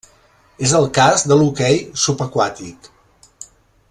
[0.67, 2.89] És el cas de l'hoquei subaquàtic.